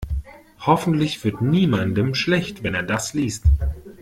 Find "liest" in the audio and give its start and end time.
3.13-3.45